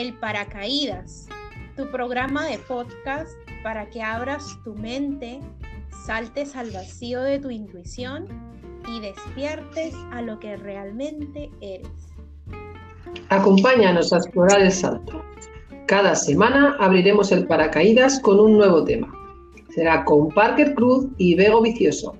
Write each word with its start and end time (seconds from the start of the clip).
El 0.00 0.14
Paracaídas, 0.14 1.28
tu 1.76 1.90
programa 1.90 2.46
de 2.46 2.56
podcast 2.60 3.36
para 3.62 3.90
que 3.90 4.00
abras 4.00 4.58
tu 4.64 4.74
mente, 4.74 5.40
saltes 6.06 6.56
al 6.56 6.70
vacío 6.70 7.20
de 7.20 7.38
tu 7.38 7.50
intuición 7.50 8.24
y 8.88 9.00
despiertes 9.00 9.94
a 10.12 10.22
lo 10.22 10.38
que 10.38 10.56
realmente 10.56 11.50
eres. 11.60 11.90
Acompáñanos 13.28 14.10
a 14.14 14.16
explorar 14.16 14.62
el 14.62 14.72
salto. 14.72 15.22
Cada 15.86 16.14
semana 16.14 16.78
abriremos 16.80 17.30
el 17.30 17.46
paracaídas 17.46 18.20
con 18.20 18.40
un 18.40 18.56
nuevo 18.56 18.82
tema. 18.84 19.12
Será 19.68 20.06
con 20.06 20.28
Parker 20.30 20.74
Cruz 20.76 21.08
y 21.18 21.34
Bego 21.34 21.60
Vicioso. 21.60 22.16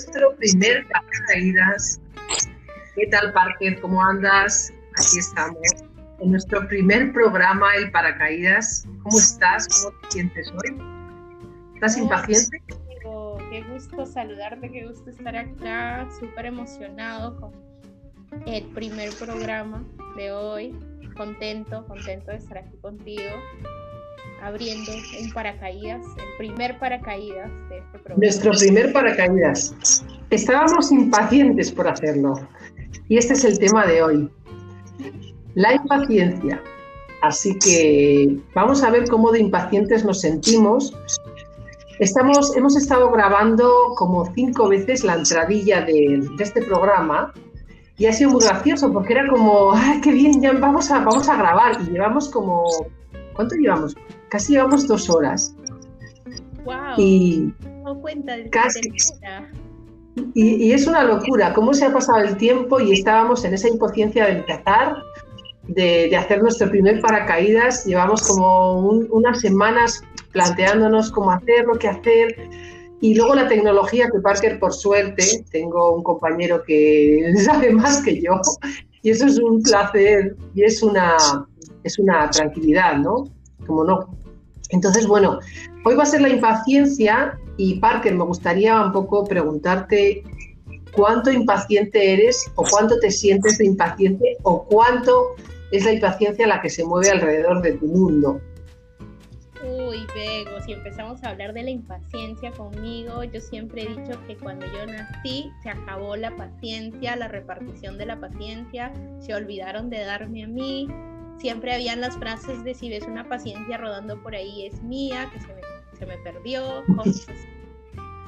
Nuestro 0.00 0.34
primer 0.36 0.86
paracaídas. 0.88 2.00
¿Qué 2.96 3.06
tal, 3.08 3.34
Parker? 3.34 3.78
¿Cómo 3.82 4.02
andas? 4.02 4.72
Aquí 4.96 5.18
estamos. 5.18 5.58
En 6.20 6.30
nuestro 6.30 6.66
primer 6.68 7.12
programa, 7.12 7.74
el 7.76 7.90
paracaídas. 7.90 8.88
¿Cómo 9.02 9.18
estás? 9.18 9.68
¿Cómo 9.68 10.00
te 10.00 10.10
sientes 10.10 10.50
hoy? 10.52 10.80
¿Estás 11.74 11.98
impaciente? 11.98 12.62
Qué 13.50 13.62
gusto 13.70 14.06
saludarte, 14.06 14.70
qué 14.70 14.86
gusto 14.86 15.10
estar 15.10 15.36
acá, 15.36 16.08
súper 16.18 16.46
emocionado 16.46 17.38
con 17.38 17.52
el 18.46 18.64
primer 18.68 19.10
programa 19.16 19.84
de 20.16 20.32
hoy. 20.32 20.74
Contento, 21.14 21.86
contento 21.86 22.30
de 22.30 22.38
estar 22.38 22.56
aquí 22.56 22.78
contigo, 22.78 23.34
abriendo 24.42 24.92
un 25.20 25.32
paracaídas, 25.32 26.04
el 26.16 26.36
primer 26.38 26.78
paracaídas 26.78 27.50
de 27.68 27.78
este 27.78 27.98
programa. 27.98 28.16
Nuestro 28.16 28.52
primer 28.52 28.92
paracaídas. 28.92 30.04
Estábamos 30.30 30.90
impacientes 30.92 31.72
por 31.72 31.88
hacerlo. 31.88 32.34
Y 33.08 33.18
este 33.18 33.34
es 33.34 33.44
el 33.44 33.58
tema 33.58 33.86
de 33.86 34.02
hoy. 34.02 34.30
La 35.54 35.74
impaciencia. 35.74 36.62
Así 37.22 37.58
que 37.58 38.38
vamos 38.54 38.82
a 38.82 38.90
ver 38.90 39.08
cómo 39.08 39.30
de 39.30 39.40
impacientes 39.40 40.04
nos 40.04 40.20
sentimos 40.20 40.94
Estamos, 42.00 42.56
hemos 42.56 42.78
estado 42.78 43.10
grabando 43.10 43.92
como 43.94 44.24
cinco 44.32 44.70
veces 44.70 45.04
la 45.04 45.16
entradilla 45.16 45.82
de, 45.82 46.26
este 46.38 46.62
programa 46.62 47.30
y 47.98 48.06
ha 48.06 48.12
sido 48.14 48.30
muy 48.30 48.42
gracioso 48.42 48.90
porque 48.90 49.12
era 49.12 49.28
como, 49.28 49.74
¡ay, 49.74 50.00
qué 50.00 50.10
bien! 50.10 50.40
Vamos 50.62 50.90
a, 50.90 51.00
vamos 51.00 51.28
a 51.28 51.36
grabar 51.36 51.76
y 51.82 51.90
llevamos 51.90 52.30
como, 52.30 52.64
¿cuánto 53.34 53.54
llevamos? 53.54 53.94
Casi 54.30 54.54
llevamos 54.54 54.86
dos 54.86 55.10
horas. 55.10 55.54
¡Wow! 56.64 56.98
Y 56.98 57.52
no 57.84 58.00
cuenta 58.00 58.36
de 58.36 58.48
casi. 58.50 58.80
Y, 60.34 60.66
y, 60.66 60.72
es 60.72 60.86
una 60.86 61.04
locura 61.04 61.54
cómo 61.54 61.72
se 61.72 61.86
ha 61.86 61.92
pasado 61.92 62.18
el 62.18 62.36
tiempo 62.36 62.80
y 62.80 62.92
estábamos 62.92 63.44
en 63.44 63.54
esa 63.54 63.68
impaciencia 63.68 64.26
de 64.26 64.32
empezar, 64.32 64.96
de, 65.68 66.08
de 66.10 66.16
hacer 66.16 66.42
nuestro 66.42 66.68
primer 66.68 67.00
paracaídas. 67.00 67.86
Llevamos 67.86 68.22
como 68.22 68.80
unas 68.80 69.40
semanas 69.40 70.02
planteándonos 70.32 71.10
cómo 71.10 71.30
hacerlo, 71.30 71.74
qué 71.78 71.88
hacer. 71.88 72.36
Y 73.00 73.14
luego 73.14 73.34
la 73.34 73.48
tecnología 73.48 74.08
que 74.12 74.20
Parker, 74.20 74.58
por 74.58 74.74
suerte, 74.74 75.44
tengo 75.50 75.94
un 75.94 76.02
compañero 76.02 76.62
que 76.62 77.32
sabe 77.44 77.72
más 77.72 78.02
que 78.02 78.20
yo, 78.20 78.40
y 79.02 79.10
eso 79.10 79.26
es 79.26 79.38
un 79.38 79.62
placer 79.62 80.36
y 80.54 80.64
es 80.64 80.82
una, 80.82 81.16
es 81.82 81.98
una 81.98 82.28
tranquilidad, 82.30 82.98
¿no? 82.98 83.24
Como 83.66 83.84
no. 83.84 84.19
Entonces, 84.70 85.06
bueno, 85.06 85.40
hoy 85.84 85.94
va 85.94 86.04
a 86.04 86.06
ser 86.06 86.20
la 86.22 86.28
impaciencia 86.28 87.38
y 87.56 87.78
Parker, 87.80 88.14
me 88.14 88.24
gustaría 88.24 88.80
un 88.80 88.92
poco 88.92 89.24
preguntarte 89.24 90.22
cuánto 90.92 91.30
impaciente 91.30 92.12
eres 92.12 92.50
o 92.54 92.64
cuánto 92.64 92.98
te 92.98 93.10
sientes 93.10 93.58
de 93.58 93.66
impaciente 93.66 94.36
o 94.42 94.64
cuánto 94.64 95.34
es 95.70 95.84
la 95.84 95.92
impaciencia 95.92 96.46
la 96.46 96.60
que 96.60 96.70
se 96.70 96.84
mueve 96.84 97.10
alrededor 97.10 97.62
de 97.62 97.72
tu 97.72 97.86
mundo. 97.86 98.40
Uy, 99.62 100.06
Bego, 100.14 100.58
si 100.64 100.72
empezamos 100.72 101.22
a 101.22 101.30
hablar 101.30 101.52
de 101.52 101.62
la 101.62 101.70
impaciencia 101.70 102.50
conmigo, 102.52 103.22
yo 103.24 103.40
siempre 103.40 103.82
he 103.82 103.88
dicho 103.88 104.18
que 104.26 104.36
cuando 104.36 104.64
yo 104.66 104.86
nací 104.86 105.50
se 105.62 105.68
acabó 105.68 106.16
la 106.16 106.34
paciencia, 106.34 107.14
la 107.14 107.28
repartición 107.28 107.98
de 107.98 108.06
la 108.06 108.18
paciencia, 108.18 108.90
se 109.20 109.34
olvidaron 109.34 109.90
de 109.90 110.00
darme 110.00 110.44
a 110.44 110.48
mí. 110.48 110.88
Siempre 111.40 111.74
habían 111.74 112.02
las 112.02 112.18
frases 112.18 112.62
de 112.64 112.74
si 112.74 112.90
ves 112.90 113.04
una 113.06 113.28
paciencia 113.28 113.78
rodando 113.78 114.22
por 114.22 114.34
ahí 114.34 114.66
es 114.66 114.82
mía, 114.82 115.30
que 115.32 115.40
se 115.40 115.48
me, 115.48 115.62
se 115.98 116.06
me 116.06 116.18
perdió, 116.18 116.84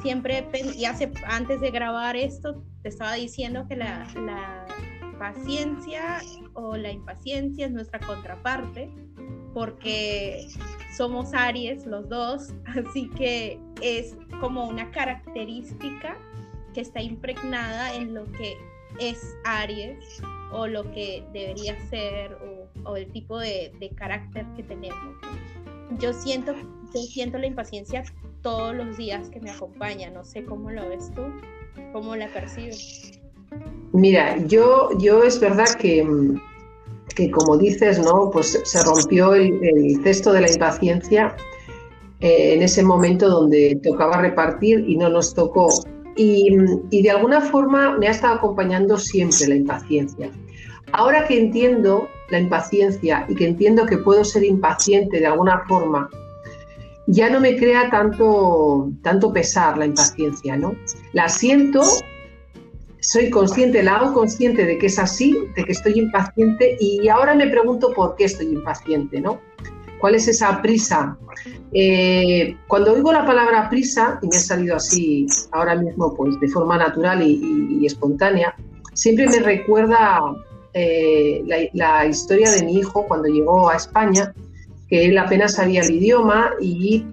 Siempre, 0.00 0.48
y 0.74 0.84
hace, 0.84 1.12
antes 1.26 1.60
de 1.60 1.70
grabar 1.70 2.16
esto, 2.16 2.64
te 2.82 2.88
estaba 2.88 3.14
diciendo 3.14 3.66
que 3.68 3.76
la, 3.76 4.08
la 4.16 4.66
paciencia 5.16 6.20
o 6.54 6.76
la 6.76 6.90
impaciencia 6.90 7.66
es 7.66 7.72
nuestra 7.72 8.00
contraparte 8.00 8.90
porque 9.54 10.48
somos 10.96 11.32
Aries 11.34 11.86
los 11.86 12.08
dos, 12.08 12.54
así 12.88 13.08
que 13.10 13.60
es 13.80 14.16
como 14.40 14.66
una 14.66 14.90
característica 14.90 16.16
que 16.74 16.80
está 16.80 17.02
impregnada 17.02 17.94
en 17.94 18.14
lo 18.14 18.24
que 18.32 18.56
es 18.98 19.36
Aries 19.44 20.22
o 20.52 20.66
lo 20.66 20.90
que 20.92 21.24
debería 21.32 21.76
ser 21.88 22.36
o, 22.84 22.96
el 22.96 23.10
tipo 23.12 23.38
de, 23.38 23.72
carácter 23.96 24.46
que 24.56 24.62
tenemos. 24.62 25.16
Yo 25.98 26.12
siento, 26.12 26.54
yo 26.94 27.00
siento 27.02 27.38
la 27.38 27.46
impaciencia 27.46 28.04
todos 28.42 28.74
los 28.74 28.96
días 28.96 29.28
que 29.28 29.40
me 29.40 29.50
acompaña, 29.50 30.10
no 30.10 30.24
sé 30.24 30.44
cómo 30.44 30.70
lo 30.70 30.88
ves 30.88 31.10
tú, 31.14 31.22
cómo 31.92 32.16
la 32.16 32.28
percibes. 32.28 33.20
Mira, 33.92 34.38
yo, 34.46 34.88
yo 34.98 35.22
es 35.22 35.38
verdad 35.38 35.68
que 35.78 36.04
que 37.14 37.30
como 37.30 37.56
dices, 37.56 37.98
¿no? 37.98 38.30
Pues 38.30 38.58
se 38.64 38.82
rompió 38.82 39.34
el, 39.34 40.00
cesto 40.02 40.32
de 40.32 40.42
la 40.42 40.50
impaciencia 40.50 41.36
eh, 42.20 42.54
en 42.54 42.62
ese 42.62 42.82
momento 42.82 43.28
donde 43.28 43.78
tocaba 43.82 44.20
repartir 44.20 44.84
y 44.88 44.96
no 44.96 45.08
nos 45.08 45.34
tocó. 45.34 45.68
Y, 46.16 46.54
y, 46.90 47.02
de 47.02 47.10
alguna 47.10 47.40
forma 47.40 47.96
me 47.98 48.06
ha 48.06 48.10
estado 48.10 48.34
acompañando 48.34 48.98
siempre 48.98 49.48
la 49.48 49.54
impaciencia. 49.56 50.30
Ahora 50.90 51.26
que 51.26 51.38
entiendo 51.38 52.08
la 52.30 52.40
impaciencia 52.40 53.24
y 53.28 53.34
que 53.34 53.46
entiendo 53.46 53.86
que 53.86 53.98
puedo 53.98 54.24
ser 54.24 54.44
impaciente 54.44 55.20
de 55.20 55.26
alguna 55.26 55.62
forma, 55.68 56.10
ya 57.06 57.30
no 57.30 57.40
me 57.40 57.56
crea 57.56 57.90
tanto, 57.90 58.90
tanto 59.02 59.32
pesar 59.32 59.78
la 59.78 59.86
impaciencia, 59.86 60.56
¿no? 60.56 60.74
La 61.12 61.28
siento 61.28 61.82
soy 63.02 63.30
consciente, 63.30 63.82
la 63.82 63.96
hago 63.96 64.14
consciente 64.14 64.64
de 64.64 64.78
que 64.78 64.86
es 64.86 64.98
así, 64.98 65.36
de 65.56 65.64
que 65.64 65.72
estoy 65.72 65.98
impaciente 65.98 66.76
y 66.78 67.08
ahora 67.08 67.34
me 67.34 67.48
pregunto 67.48 67.92
por 67.92 68.14
qué 68.14 68.24
estoy 68.24 68.46
impaciente, 68.46 69.20
¿no? 69.20 69.40
¿Cuál 69.98 70.14
es 70.14 70.28
esa 70.28 70.62
prisa? 70.62 71.16
Eh, 71.72 72.56
cuando 72.68 72.92
oigo 72.92 73.12
la 73.12 73.26
palabra 73.26 73.68
prisa, 73.68 74.20
y 74.22 74.28
me 74.28 74.36
ha 74.36 74.40
salido 74.40 74.76
así 74.76 75.26
ahora 75.50 75.74
mismo 75.74 76.14
pues 76.14 76.38
de 76.38 76.48
forma 76.48 76.78
natural 76.78 77.22
y, 77.22 77.84
espontánea, 77.84 78.54
siempre 78.94 79.28
me 79.28 79.40
recuerda 79.40 80.20
eh, 80.74 81.42
la, 81.72 82.06
historia 82.06 82.50
de 82.50 82.64
mi 82.64 82.78
hijo 82.78 83.06
cuando 83.06 83.28
llegó 83.28 83.68
a 83.68 83.76
España, 83.76 84.34
que 84.88 85.04
él 85.06 85.18
apenas 85.18 85.54
sabía 85.54 85.82
el 85.82 85.90
idioma 85.90 86.50
y, 86.60 87.06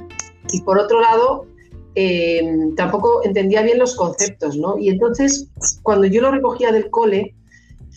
y 0.51 0.61
por 0.61 0.77
otro 0.77 1.01
lado 1.01 1.45
eh, 1.95 2.41
tampoco 2.75 3.23
entendía 3.23 3.61
bien 3.61 3.79
los 3.79 3.95
conceptos, 3.95 4.55
¿no? 4.57 4.77
Y 4.77 4.89
entonces, 4.89 5.49
cuando 5.83 6.07
yo 6.07 6.21
lo 6.21 6.31
recogía 6.31 6.71
del 6.71 6.89
cole, 6.89 7.35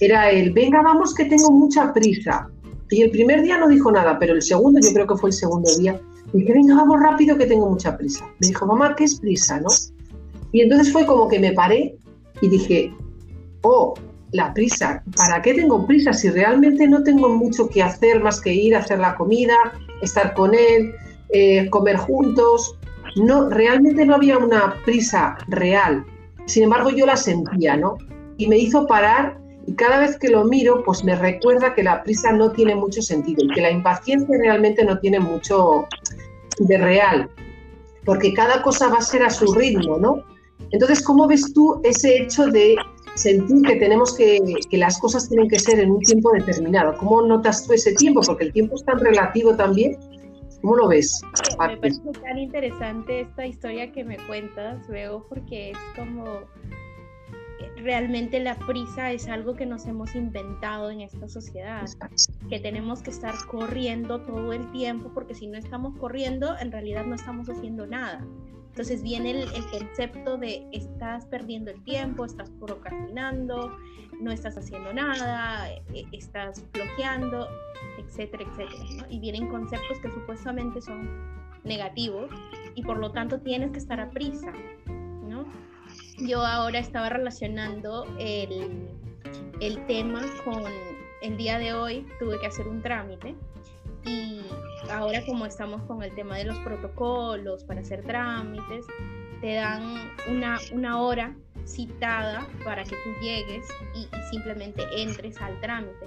era 0.01 0.31
el, 0.31 0.53
venga, 0.53 0.83
vamos 0.83 1.15
que 1.15 1.27
tengo 1.27 1.51
mucha 1.51 1.93
prisa. 1.93 2.49
Y 2.91 3.03
el 3.03 3.11
primer 3.11 3.43
día 3.43 3.59
no 3.59 3.69
dijo 3.69 3.93
nada, 3.93 4.19
pero 4.19 4.35
el 4.35 4.43
segundo, 4.43 4.81
yo 4.81 4.93
creo 4.93 5.07
que 5.07 5.17
fue 5.17 5.31
el 5.31 5.35
segundo 5.35 5.71
día, 5.77 6.01
dije, 6.33 6.53
venga, 6.53 6.75
vamos 6.75 7.01
rápido 7.01 7.37
que 7.37 7.47
tengo 7.47 7.69
mucha 7.69 7.97
prisa. 7.97 8.27
Me 8.41 8.49
dijo, 8.49 8.67
mamá, 8.67 8.95
¿qué 8.97 9.05
es 9.05 9.21
prisa, 9.21 9.61
no? 9.61 9.69
Y 10.53 10.63
entonces 10.63 10.93
fue 10.93 11.07
como 11.07 11.29
que 11.29 11.39
me 11.39 11.53
paré 11.53 11.95
y 12.41 12.49
dije, 12.49 12.93
oh, 13.63 13.95
la 14.33 14.53
prisa, 14.55 15.03
¿para 15.17 15.43
qué 15.43 15.55
tengo 15.55 15.87
prisa 15.87 16.13
si 16.13 16.31
realmente 16.31 16.89
no 16.89 17.03
tengo 17.03 17.29
mucho 17.29 17.69
que 17.69 17.83
hacer 17.83 18.21
más 18.21 18.41
que 18.41 18.53
ir 18.53 18.75
a 18.75 18.81
hacer 18.81 18.99
la 18.99 19.15
comida, 19.15 19.57
estar 20.01 20.35
con 20.35 20.55
él, 20.55 20.95
eh, 21.31 21.69
comer 21.71 21.97
juntos? 21.97 22.77
no, 23.17 23.49
realmente 23.49 24.05
no 24.05 24.15
había 24.15 24.39
una 24.39 24.75
prisa 24.85 25.37
real. 25.49 26.05
Sin 26.47 26.65
embargo, 26.65 26.91
yo 26.91 27.07
la 27.07 27.17
sentía, 27.17 27.77
¿no? 27.77 27.97
Y 28.37 28.49
me 28.49 28.59
hizo 28.59 28.87
parar 28.87 29.39
y 29.67 29.75
cada 29.75 30.01
vez 30.01 30.19
que 30.19 30.29
lo 30.29 30.45
miro, 30.45 30.83
pues 30.85 31.05
me 31.05 31.15
recuerda 31.15 31.75
que 31.75 31.83
la 31.83 32.03
prisa 32.03 32.33
no 32.33 32.51
tiene 32.51 32.75
mucho 32.75 33.01
sentido 33.01 33.45
y 33.45 33.49
que 33.55 33.61
la 33.61 33.71
impaciencia 33.71 34.37
realmente 34.39 34.85
no 34.85 34.99
tiene 34.99 35.21
mucho 35.21 35.87
de 36.59 36.79
real, 36.79 37.31
porque 38.05 38.35
cada 38.35 38.63
cosa 38.63 38.89
va 38.89 38.99
a 38.99 39.03
ser 39.03 39.23
a 39.23 39.31
su 39.31 39.55
ritmo, 39.55 39.99
¿no? 39.99 40.23
Entonces, 40.71 41.03
¿cómo 41.03 41.29
ves 41.29 41.53
tú 41.53 41.81
ese 41.85 42.23
hecho 42.23 42.47
de 42.47 42.75
sentir 43.15 43.63
que 43.63 43.77
tenemos 43.77 44.17
que, 44.17 44.41
que 44.71 44.79
las 44.79 44.99
cosas 44.99 45.29
tienen 45.29 45.49
que 45.49 45.59
ser 45.59 45.81
en 45.81 45.91
un 45.91 46.01
tiempo 46.01 46.33
determinado? 46.33 46.97
¿Cómo 46.99 47.23
notas 47.23 47.67
tú 47.67 47.73
ese 47.73 47.93
tiempo? 47.95 48.21
Porque 48.27 48.45
el 48.45 48.53
tiempo 48.53 48.77
es 48.77 48.85
tan 48.85 48.99
relativo 48.99 49.55
también 49.55 49.99
¿Cómo 50.63 50.77
lo 50.77 50.89
ves? 50.89 51.21
Me 51.59 51.77
parece 51.77 52.01
tan 52.23 52.39
interesante 52.39 53.23
esta 53.23 53.45
historia 53.45 53.91
que 53.91 54.05
me 54.05 54.17
cuentas, 54.29 54.89
luego, 54.89 55.27
porque 55.29 55.71
es 55.71 55.79
como 55.97 56.25
realmente 57.83 58.41
la 58.41 58.57
prisa 58.57 59.13
es 59.13 59.29
algo 59.29 59.55
que 59.55 59.67
nos 59.67 59.87
hemos 59.87 60.15
inventado 60.15 60.91
en 60.91 61.01
esta 61.01 61.29
sociedad, 61.29 61.87
que 62.49 62.59
tenemos 62.59 63.03
que 63.03 63.11
estar 63.11 63.35
corriendo 63.47 64.21
todo 64.23 64.53
el 64.53 64.71
tiempo, 64.73 65.11
porque 65.13 65.35
si 65.35 65.47
no 65.47 65.59
estamos 65.59 65.97
corriendo, 65.99 66.57
en 66.59 66.73
realidad 66.73 67.05
no 67.05 67.15
estamos 67.15 67.49
haciendo 67.49 67.87
nada. 67.87 68.25
Entonces 68.73 69.03
viene 69.03 69.43
el, 69.43 69.67
concepto 69.71 70.39
de 70.39 70.67
estás 70.73 71.27
perdiendo 71.27 71.71
el 71.71 71.85
tiempo, 71.85 72.25
estás 72.25 72.51
procrastinando, 72.59 73.77
no 74.19 74.31
estás 74.31 74.57
haciendo 74.57 74.95
nada, 74.95 75.71
e, 75.71 76.07
estás 76.13 76.65
bloqueando, 76.73 77.49
etcétera, 77.99 78.45
etcétera. 78.45 79.07
Y 79.11 79.21
vienen 79.21 79.49
conceptos 79.49 79.99
que 79.99 80.11
supuestamente 80.11 80.81
son 80.81 81.07
negativos 81.65 82.31
y 82.75 82.83
por 82.83 82.97
lo 82.97 83.13
tanto 83.13 83.41
tienes 83.41 83.73
que 83.73 83.79
estar 83.79 84.01
a 84.01 84.09
prisa. 84.09 84.53
Yo 86.19 86.45
ahora 86.45 86.79
estaba 86.79 87.09
relacionando 87.09 88.07
el, 88.19 88.89
el 89.61 89.87
tema 89.87 90.21
con 90.45 90.63
el 91.23 91.37
día 91.37 91.59
de 91.59 91.73
hoy, 91.73 92.07
tuve 92.19 92.39
que 92.41 92.47
hacer 92.47 92.69
un 92.69 92.83
trámite 92.83 93.35
y 94.05 94.43
ahora 94.91 95.25
como 95.25 95.47
estamos 95.47 95.83
con 95.83 96.03
el 96.03 96.15
tema 96.15 96.37
de 96.37 96.45
los 96.45 96.59
protocolos 96.59 97.65
para 97.65 97.81
hacer 97.81 98.05
trámites, 98.05 98.85
te 99.41 99.55
dan 99.55 100.13
una, 100.29 100.59
una 100.73 101.01
hora 101.01 101.35
citada 101.65 102.47
para 102.65 102.85
que 102.85 102.97
tú 102.97 103.11
llegues 103.23 103.67
y, 103.95 104.09
simplemente 104.31 104.85
entres 104.97 105.41
al 105.41 105.61
trámite. 105.61 106.07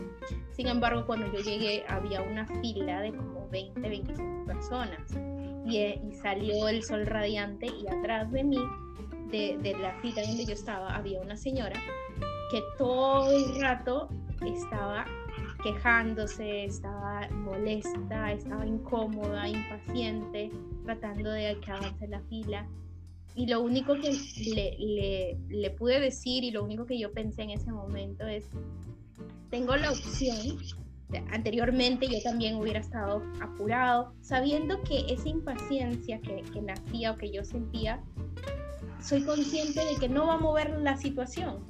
Sin 0.51 0.67
embargo, 0.67 1.05
cuando 1.05 1.31
yo 1.31 1.39
llegué 1.39 1.85
había 1.87 2.21
una 2.21 2.45
fila 2.61 3.01
de 3.01 3.11
como 3.11 3.47
20, 3.49 3.79
25 3.81 4.45
personas 4.45 5.01
y, 5.65 5.77
eh, 5.77 6.01
y 6.03 6.13
salió 6.13 6.67
el 6.67 6.83
sol 6.83 7.05
radiante 7.05 7.67
y 7.67 7.87
atrás 7.87 8.31
de 8.31 8.43
mí, 8.43 8.59
de, 9.35 9.75
la 9.79 9.93
fila 10.01 10.21
donde 10.21 10.45
yo 10.45 10.53
estaba, 10.53 10.95
había 10.95 11.19
una 11.19 11.35
señora 11.35 11.79
que 12.51 12.61
todo 12.77 13.31
el 13.31 13.59
rato 13.61 14.09
estaba 14.45 15.05
quejándose, 15.63 16.65
estaba 16.65 17.27
molesta, 17.29 18.31
estaba 18.31 18.65
incómoda, 18.65 19.47
impaciente, 19.47 20.51
tratando 20.83 21.31
de 21.31 21.57
avance 21.67 22.07
la 22.07 22.21
fila. 22.21 22.67
Y 23.35 23.47
lo 23.47 23.61
único 23.61 23.95
que 23.95 24.17
le, 24.53 25.37
le, 25.49 25.69
pude 25.71 25.99
decir 25.99 26.43
y 26.43 26.51
lo 26.51 26.63
único 26.63 26.85
que 26.85 26.97
yo 26.97 27.11
pensé 27.11 27.43
en 27.43 27.49
ese 27.49 27.71
momento 27.71 28.25
es, 28.25 28.45
tengo 29.49 29.75
la 29.75 29.91
opción, 29.91 30.37
anteriormente 31.31 32.07
yo 32.07 32.21
también 32.23 32.55
hubiera 32.55 32.79
estado 32.79 33.21
apurado, 33.41 34.13
sabiendo 34.21 34.81
que 34.83 35.05
esa 35.09 35.27
impaciencia 35.27 36.21
que 36.21 36.61
nacía 36.61 37.11
o 37.11 37.17
que 37.17 37.31
yo 37.31 37.43
sentía, 37.43 38.01
soy 39.05 39.23
consciente 39.23 39.85
de 39.85 39.95
que 39.99 40.09
no 40.09 40.27
va 40.27 40.33
a 40.33 40.37
mover 40.37 40.79
la 40.79 40.97
situación, 40.97 41.63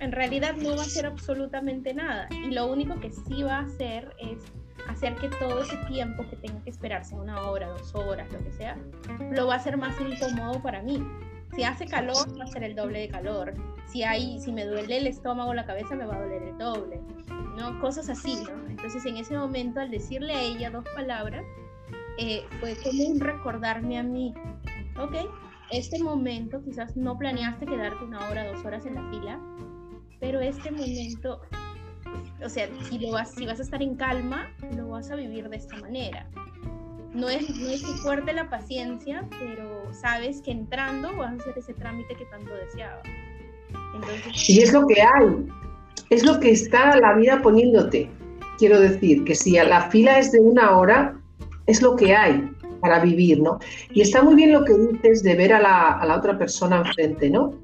en 0.00 0.12
realidad 0.12 0.54
no 0.56 0.76
va 0.76 0.82
a 0.82 0.86
hacer 0.86 1.06
absolutamente 1.06 1.92
nada. 1.92 2.28
Y 2.30 2.52
lo 2.52 2.66
único 2.70 2.98
que 3.00 3.10
sí 3.10 3.42
va 3.42 3.56
a 3.56 3.60
hacer 3.62 4.14
es 4.18 4.44
hacer 4.88 5.16
que 5.16 5.28
todo 5.28 5.62
ese 5.62 5.76
tiempo 5.88 6.24
que 6.30 6.36
tenga 6.36 6.62
que 6.62 6.70
esperarse, 6.70 7.16
una 7.16 7.42
hora, 7.42 7.68
dos 7.68 7.94
horas, 7.94 8.32
lo 8.32 8.38
que 8.44 8.52
sea, 8.52 8.76
lo 9.32 9.48
va 9.48 9.54
a 9.54 9.56
hacer 9.56 9.76
más 9.76 9.96
incómodo 10.00 10.62
para 10.62 10.80
mí. 10.82 11.04
Si 11.56 11.64
hace 11.64 11.86
calor, 11.86 12.38
va 12.38 12.44
a 12.44 12.46
ser 12.46 12.62
el 12.62 12.76
doble 12.76 13.00
de 13.00 13.08
calor. 13.08 13.54
Si, 13.86 14.04
hay, 14.04 14.40
si 14.40 14.52
me 14.52 14.64
duele 14.64 14.98
el 14.98 15.06
estómago 15.08 15.50
o 15.50 15.54
la 15.54 15.66
cabeza, 15.66 15.96
me 15.96 16.06
va 16.06 16.14
a 16.14 16.20
doler 16.20 16.42
el 16.42 16.58
doble. 16.58 17.00
¿no? 17.56 17.80
Cosas 17.80 18.08
así, 18.08 18.36
¿no? 18.44 18.68
Entonces, 18.68 19.04
en 19.04 19.16
ese 19.16 19.36
momento, 19.36 19.80
al 19.80 19.90
decirle 19.90 20.34
a 20.34 20.42
ella 20.42 20.70
dos 20.70 20.84
palabras, 20.94 21.44
eh, 22.18 22.44
fue 22.60 22.76
como 22.76 23.02
un 23.04 23.18
recordarme 23.18 23.98
a 23.98 24.02
mí, 24.02 24.34
ok, 24.96 25.14
este 25.70 26.02
momento 26.02 26.62
quizás 26.62 26.96
no 26.96 27.18
planeaste 27.18 27.66
quedarte 27.66 28.04
una 28.04 28.28
hora, 28.28 28.46
dos 28.52 28.64
horas 28.64 28.86
en 28.86 28.94
la 28.94 29.10
fila, 29.10 29.40
pero 30.20 30.40
este 30.40 30.70
momento, 30.70 31.40
o 32.42 32.48
sea, 32.48 32.68
si, 32.88 32.98
lo 32.98 33.12
vas, 33.12 33.32
si 33.32 33.46
vas 33.46 33.60
a 33.60 33.62
estar 33.62 33.82
en 33.82 33.94
calma, 33.96 34.50
lo 34.76 34.88
vas 34.88 35.10
a 35.10 35.16
vivir 35.16 35.48
de 35.48 35.56
esta 35.56 35.76
manera. 35.76 36.26
No 37.14 37.28
es, 37.28 37.48
no 37.58 37.68
es 37.68 37.82
fuerte 38.02 38.32
la 38.32 38.50
paciencia, 38.50 39.26
pero 39.38 39.92
sabes 39.92 40.42
que 40.42 40.50
entrando 40.50 41.14
vas 41.16 41.32
a 41.32 41.36
hacer 41.36 41.58
ese 41.58 41.74
trámite 41.74 42.14
que 42.14 42.24
tanto 42.26 42.54
deseaba. 42.54 43.02
y 44.46 44.60
es 44.60 44.72
lo 44.72 44.86
que 44.86 45.00
hay, 45.00 45.46
es 46.10 46.24
lo 46.24 46.38
que 46.40 46.50
está 46.50 46.98
la 46.98 47.14
vida 47.14 47.40
poniéndote. 47.42 48.10
Quiero 48.58 48.80
decir 48.80 49.24
que 49.24 49.34
si 49.34 49.56
a 49.56 49.64
la 49.64 49.88
fila 49.90 50.18
es 50.18 50.32
de 50.32 50.40
una 50.40 50.76
hora, 50.76 51.18
es 51.66 51.80
lo 51.80 51.96
que 51.96 52.14
hay 52.14 52.50
para 52.80 53.00
vivir, 53.00 53.40
¿no? 53.40 53.58
Y 53.92 54.00
está 54.00 54.22
muy 54.22 54.34
bien 54.34 54.52
lo 54.52 54.64
que 54.64 54.74
dices 54.74 55.22
de 55.22 55.34
ver 55.34 55.52
a 55.52 55.60
la, 55.60 56.16
otra 56.16 56.38
persona 56.38 56.78
enfrente, 56.78 57.30
¿no? 57.30 57.54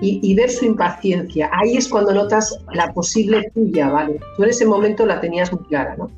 y, 0.00 0.34
ver 0.34 0.50
su 0.50 0.64
impaciencia. 0.64 1.48
Ahí 1.52 1.76
es 1.76 1.88
cuando 1.88 2.12
notas 2.12 2.58
la 2.72 2.92
posible 2.92 3.50
tuya, 3.54 3.88
¿vale? 3.88 4.18
Tú 4.36 4.42
en 4.42 4.50
ese 4.50 4.66
momento 4.66 5.06
la 5.06 5.20
tenías 5.20 5.52
muy 5.52 5.64
clara, 5.64 5.96
¿no? 5.96 6.10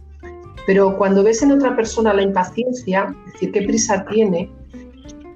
Pero 0.67 0.97
cuando 0.97 1.23
ves 1.23 1.43
en 1.43 1.53
otra 1.53 1.77
persona 1.77 2.13
la 2.13 2.23
impaciencia, 2.23 3.15
es 3.27 3.33
decir, 3.35 3.53
qué 3.53 3.63
prisa 3.63 4.05
tiene, 4.07 4.51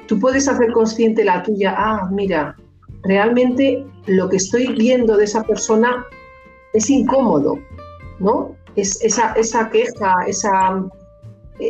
tú 0.09 0.19
puedes 0.19 0.49
hacer 0.49 0.73
consciente 0.73 1.25
la 1.25 1.43
tuya, 1.43 1.75
ah, 1.77 2.09
mira, 2.11 2.57
realmente 3.03 3.87
lo 4.07 4.29
que 4.29 4.39
estoy 4.39 4.75
viendo 4.75 5.17
de 5.17 5.25
esa 5.25 5.45
persona 5.45 6.05
es 6.73 6.91
incómodo, 6.91 7.59
¿no? 8.19 8.57
Es 8.75 9.01
esa, 9.05 9.33
esa 9.35 9.71
queja, 9.71 10.17
esa, 10.27 10.83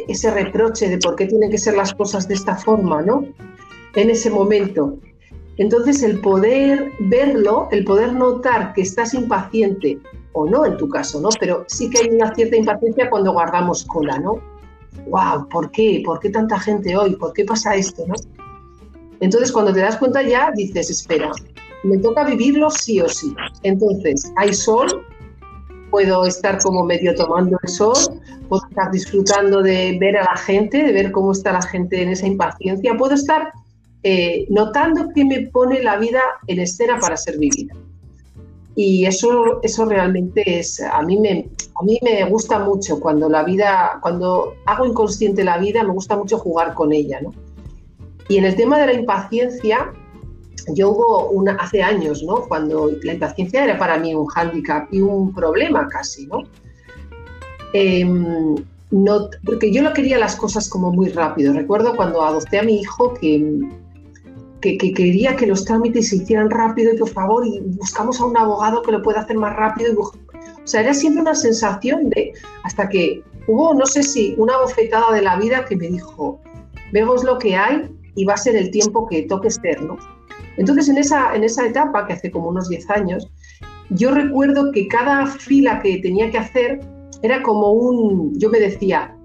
ese 0.09 0.31
reproche 0.31 0.89
de 0.89 0.99
por 0.99 1.17
qué 1.17 1.27
tienen 1.27 1.51
que 1.51 1.59
ser 1.59 1.75
las 1.75 1.95
cosas 1.95 2.29
de 2.29 2.35
esta 2.35 2.57
forma, 2.57 3.03
¿no? 3.03 3.25
En 3.95 4.11
ese 4.11 4.31
momento. 4.31 4.99
Entonces, 5.57 6.03
el 6.03 6.21
poder 6.21 6.91
verlo, 7.01 7.69
el 7.71 7.85
poder 7.85 8.13
notar 8.13 8.73
que 8.73 8.83
estás 8.83 9.15
impaciente, 9.15 9.99
o 10.33 10.47
no 10.47 10.65
en 10.65 10.77
tu 10.77 10.89
caso, 10.89 11.21
¿no? 11.21 11.29
Pero 11.39 11.65
sí 11.69 11.91
que 11.91 12.01
hay 12.01 12.09
una 12.09 12.35
cierta 12.35 12.57
impaciencia 12.57 13.11
cuando 13.11 13.33
guardamos 13.33 13.85
cola, 13.85 14.19
¿no? 14.19 14.41
¡Wow! 15.09 15.49
¿Por 15.49 15.71
qué? 15.71 16.03
¿Por 16.05 16.21
qué 16.21 16.31
tanta 16.31 16.59
gente 16.59 16.97
hoy? 16.97 17.17
¿Por 17.17 17.33
qué 17.33 17.45
pasa 17.45 17.75
esto, 17.75 18.05
no? 18.07 18.15
Entonces, 19.21 19.53
cuando 19.53 19.73
te 19.73 19.81
das 19.81 19.97
cuenta 19.97 20.23
ya, 20.23 20.51
dices, 20.55 20.89
espera, 20.89 21.31
me 21.83 21.99
toca 21.99 22.25
vivirlo 22.25 22.71
sí 22.71 23.01
o 23.01 23.09
sí. 23.09 23.35
Entonces, 23.63 24.33
hay 24.37 24.55
sol, 24.55 25.05
puedo 25.91 26.25
estar 26.25 26.63
como 26.63 26.85
medio 26.85 27.15
tomando 27.15 27.59
el 27.63 27.69
sol, 27.69 27.97
puedo 28.49 28.67
estar 28.69 28.91
disfrutando 28.91 29.63
de 29.63 29.97
ver 30.01 30.17
a 30.17 30.25
la 30.25 30.37
gente, 30.37 30.83
de 30.83 30.93
ver 30.93 31.13
cómo 31.13 31.33
está 31.33 31.53
la 31.53 31.63
gente 31.63 32.03
en 32.03 32.11
esa 32.11 32.27
impaciencia, 32.27 32.97
puedo 32.97 33.15
estar 33.15 33.53
eh, 34.03 34.47
notando 34.49 35.09
que 35.15 35.25
me 35.25 35.47
pone 35.49 35.83
la 35.83 35.97
vida 35.97 36.21
en 36.47 36.61
escena 36.61 36.99
para 36.99 37.17
ser 37.17 37.39
vivida. 37.39 37.75
Y 38.77 39.05
eso, 39.05 39.61
eso 39.63 39.85
realmente 39.85 40.43
es, 40.59 40.81
a 40.81 41.03
mí, 41.03 41.19
me, 41.19 41.49
a 41.81 41.85
mí 41.85 41.99
me 42.03 42.25
gusta 42.31 42.61
mucho 42.61 42.99
cuando 43.01 43.29
la 43.29 43.43
vida, 43.43 43.99
cuando 44.01 44.55
hago 44.65 44.87
inconsciente 44.87 45.45
la 45.45 45.59
vida, 45.59 45.83
me 45.83 45.93
gusta 45.93 46.17
mucho 46.17 46.39
jugar 46.39 46.75
con 46.75 46.93
ella, 46.93 47.21
¿no? 47.21 47.35
Y 48.29 48.39
en 48.39 48.45
el 48.45 48.55
tema 48.55 48.79
de 48.79 48.87
la 48.87 48.93
impaciencia, 48.93 49.93
yo 50.75 50.91
hubo 50.91 51.31
una, 51.31 51.53
hace 51.57 51.83
años, 51.83 52.23
¿no? 52.23 52.43
Cuando 52.43 52.91
la 53.03 53.15
impaciencia 53.15 53.65
era 53.65 53.79
para 53.79 53.99
mí 53.99 54.15
un 54.15 54.27
hándicap 54.27 54.93
y 54.93 55.01
un 55.01 55.35
problema 55.35 55.89
casi, 55.89 56.27
¿no? 56.27 56.45
Em, 57.73 58.57
no, 58.91 59.29
porque 59.45 59.73
yo 59.73 59.83
lo 59.83 59.93
quería 59.93 60.19
las 60.19 60.37
cosas 60.37 60.69
como 60.69 60.93
muy 60.93 61.11
rápido. 61.11 61.53
Recuerdo 61.53 61.95
cuando 61.95 62.23
adopté 62.23 62.59
a 62.59 62.63
mi 62.63 62.81
hijo 62.81 63.15
que 63.15 63.61
que, 64.61 64.77
quería 64.77 65.37
que 65.37 65.47
los 65.47 65.65
trámites 65.65 66.11
se 66.11 66.17
hicieran 66.17 66.51
rápido 66.51 66.93
y 66.93 66.99
por 66.99 67.09
favor, 67.09 67.47
y 67.47 67.61
buscamos 67.61 68.21
a 68.21 68.27
un 68.27 68.37
abogado 68.37 68.83
que 68.83 68.93
lo 68.93 69.03
pueda 69.03 69.21
hacer 69.21 69.37
más 69.37 69.57
rápido. 69.57 69.95
o 70.01 70.13
sea, 70.65 70.83
era 70.83 70.95
siempre 70.95 71.23
una 71.23 71.35
sensación 71.35 72.11
de, 72.11 72.33
hasta 72.63 72.89
que 72.89 73.23
hubo, 73.47 73.75
no 73.75 73.87
sé 73.87 74.03
si, 74.03 74.35
una 74.37 74.59
bofetada 74.59 75.13
de 75.13 75.23
la 75.23 75.37
vida 75.37 75.65
que 75.65 75.77
me 75.77 75.89
dijo, 75.89 76.41
vemos 76.93 77.25
lo 77.25 77.39
que 77.39 77.57
hay 77.57 77.91
y 78.15 78.25
va 78.25 78.35
a 78.35 78.39
ser 78.39 78.57
el 78.57 78.71
tiempo 78.71 79.07
que 79.07 79.23
toque 79.23 79.51
ser, 79.51 79.83
¿no? 79.83 79.97
Entonces, 80.61 80.91
en 80.91 80.99
esa, 80.99 81.35
en 81.35 81.43
esa 81.43 81.67
etapa, 81.67 82.07
que 82.07 82.13
hace 82.13 82.31
como 82.31 82.51
unos 82.51 82.69
10 82.69 82.91
años, 82.91 83.29
yo 83.89 84.13
recuerdo 84.13 84.71
que 84.73 84.87
cada 84.89 85.27
fila 85.27 85.81
que 85.81 85.99
tenía 85.99 86.31
que 86.31 86.39
hacer 86.39 86.81
era 87.23 87.43
como 87.43 87.73
un, 87.73 88.39
yo 88.39 88.51
me 88.51 88.61
decía, 88.61 89.17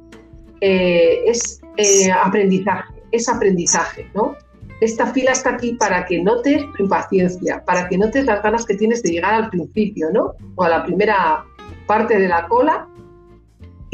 eh, 0.61 1.19
es 1.27 1.61
eh, 1.75 2.09
aprendizaje, 2.11 2.93
es 3.11 3.27
aprendizaje, 3.27 4.09
¿no? 4.15 4.35
esta 4.81 5.07
fila 5.07 5.31
está 5.31 5.51
aquí 5.51 5.73
para 5.73 6.05
que 6.05 6.21
notes 6.21 6.63
tu 6.75 6.83
impaciencia, 6.83 7.63
para 7.65 7.87
que 7.87 7.97
notes 7.97 8.25
las 8.25 8.41
ganas 8.43 8.65
que 8.65 8.75
tienes 8.75 9.01
de 9.03 9.11
llegar 9.11 9.33
al 9.33 9.49
principio, 9.49 10.09
¿no? 10.11 10.33
O 10.55 10.63
a 10.63 10.69
la 10.69 10.83
primera 10.83 11.45
parte 11.87 12.19
de 12.19 12.27
la 12.27 12.47
cola 12.47 12.87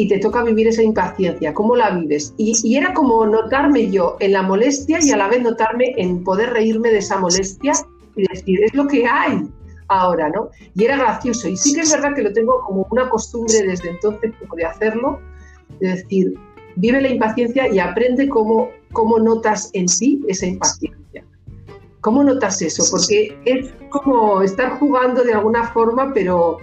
y 0.01 0.07
te 0.07 0.17
toca 0.17 0.43
vivir 0.43 0.67
esa 0.67 0.81
impaciencia. 0.81 1.53
¿Cómo 1.53 1.75
la 1.75 1.91
vives? 1.91 2.33
Y, 2.37 2.75
era 2.75 2.91
como 2.91 3.23
notarme 3.27 3.91
yo 3.91 4.17
en 4.19 4.33
la 4.33 4.41
molestia 4.41 4.97
y 4.99 5.11
a 5.11 5.17
la 5.17 5.27
vez 5.27 5.43
notarme 5.43 5.93
en 5.95 6.23
poder 6.23 6.49
reírme 6.49 6.89
de 6.89 6.97
esa 6.97 7.19
molestia 7.19 7.73
y 8.15 8.27
decir, 8.27 8.63
es 8.63 8.73
lo 8.73 8.87
que 8.87 9.05
hay 9.05 9.47
ahora, 9.89 10.29
¿no? 10.29 10.49
Y 10.73 10.85
era 10.85 10.97
gracioso. 10.97 11.47
Y 11.47 11.55
sí 11.55 11.75
que 11.75 11.81
es 11.81 11.91
verdad 11.91 12.15
que 12.15 12.23
lo 12.23 12.33
tengo 12.33 12.61
como 12.61 12.87
una 12.89 13.09
costumbre 13.11 13.61
desde 13.61 13.91
entonces 13.91 14.31
como 14.39 14.55
de 14.55 14.65
hacerlo, 14.65 15.19
de 15.79 15.89
decir, 15.89 16.33
vive 16.77 16.99
la 16.99 17.09
impaciencia 17.09 17.71
y 17.71 17.77
aprende 17.77 18.27
cómo, 18.27 18.69
cómo 18.93 19.19
notas 19.19 19.69
en 19.73 19.87
sí 19.87 20.19
esa 20.27 20.47
impaciencia. 20.47 21.23
¿Cómo 21.99 22.23
notas 22.23 22.59
eso? 22.63 22.83
Porque 22.89 23.37
es 23.45 23.69
como 23.91 24.41
estar 24.41 24.79
jugando 24.79 25.23
de 25.23 25.35
alguna 25.35 25.67
forma, 25.67 26.11
pero, 26.11 26.57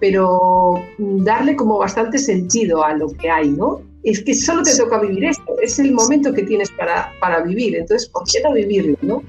pero 0.00 0.74
darle 0.98 1.56
como 1.56 1.78
bastante 1.78 2.18
sentido 2.18 2.84
a 2.84 2.94
lo 2.94 3.08
que 3.08 3.30
hay, 3.30 3.50
¿no? 3.50 3.80
Es 4.02 4.22
que 4.22 4.34
solo 4.34 4.62
te 4.62 4.76
toca 4.76 5.00
vivir 5.00 5.24
esto, 5.24 5.56
es 5.60 5.78
el 5.78 5.92
momento 5.92 6.32
que 6.32 6.42
tienes 6.42 6.70
para, 6.72 7.12
para 7.20 7.42
vivir, 7.42 7.76
entonces, 7.76 8.08
¿por 8.08 8.22
qué 8.24 8.40
no 8.42 8.52
vivirlo, 8.52 8.96
no? 9.02 9.22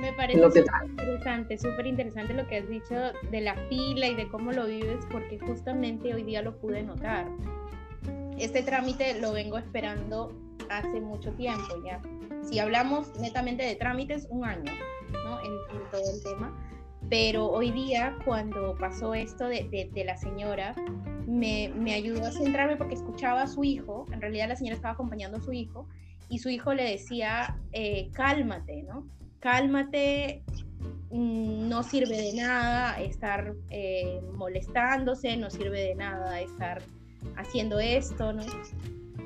Me 0.00 0.12
parece 0.14 0.40
súper 0.42 0.64
interesante, 0.88 1.58
súper 1.58 1.86
interesante 1.86 2.34
lo 2.34 2.46
que 2.48 2.56
has 2.56 2.68
dicho 2.68 2.94
de 3.30 3.40
la 3.40 3.54
fila 3.68 4.08
y 4.08 4.16
de 4.16 4.28
cómo 4.28 4.50
lo 4.52 4.66
vives, 4.66 4.98
porque 5.10 5.38
justamente 5.38 6.12
hoy 6.12 6.24
día 6.24 6.42
lo 6.42 6.56
pude 6.58 6.82
notar. 6.82 7.26
Este 8.36 8.62
trámite 8.62 9.20
lo 9.20 9.32
vengo 9.32 9.58
esperando 9.58 10.32
hace 10.68 11.00
mucho 11.00 11.30
tiempo 11.34 11.82
ya. 11.84 12.00
Si 12.42 12.58
hablamos 12.58 13.16
netamente 13.20 13.62
de 13.62 13.76
trámites, 13.76 14.26
un 14.30 14.44
año, 14.44 14.72
¿no? 15.12 15.40
En, 15.40 15.52
todo 15.92 16.02
el 16.12 16.22
tema. 16.22 16.52
Pero 17.12 17.46
hoy 17.46 17.72
día, 17.72 18.16
cuando 18.24 18.74
pasó 18.78 19.12
esto 19.12 19.46
de, 19.46 19.90
de, 19.92 20.04
la 20.06 20.16
señora, 20.16 20.74
me, 21.26 21.70
me, 21.76 21.92
ayudó 21.92 22.24
a 22.26 22.32
centrarme 22.32 22.76
porque 22.76 22.94
escuchaba 22.94 23.42
a 23.42 23.46
su 23.46 23.64
hijo, 23.64 24.06
en 24.12 24.22
realidad 24.22 24.48
la 24.48 24.56
señora 24.56 24.76
estaba 24.76 24.94
acompañando 24.94 25.36
a 25.36 25.42
su 25.42 25.52
hijo, 25.52 25.86
y 26.30 26.38
su 26.38 26.48
hijo 26.48 26.72
le 26.72 26.84
decía, 26.84 27.54
eh, 27.72 28.08
cálmate, 28.14 28.84
¿no? 28.84 29.06
cálmate, 29.40 30.42
mm, 31.10 31.68
no 31.68 31.82
sirve 31.82 32.16
de 32.16 32.32
nada 32.32 32.98
estar 32.98 33.56
eh, 33.68 34.22
molestándose, 34.34 35.36
no 35.36 35.50
sirve 35.50 35.82
de 35.82 35.94
nada 35.94 36.40
estar 36.40 36.80
haciendo 37.36 37.78
esto, 37.78 38.32
¿no? 38.32 38.42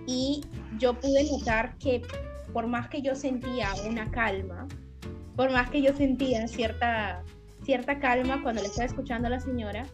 Y 0.08 0.40
yo 0.80 0.94
pude 0.94 1.22
notar 1.30 1.78
que 1.78 2.02
por 2.52 2.66
más 2.66 2.88
que 2.88 3.00
yo 3.00 3.14
sentía 3.14 3.68
una 3.88 4.10
calma, 4.10 4.66
por 5.36 5.52
más 5.52 5.70
que 5.70 5.82
yo 5.82 5.94
sentía 5.94 6.48
cierta, 6.48 7.22
cierta 7.66 7.98
calma 7.98 8.42
cuando 8.44 8.62
le 8.62 8.68
estaba 8.68 8.86
escuchando 8.86 9.26
a 9.26 9.30
la 9.30 9.40
señora, 9.40 9.86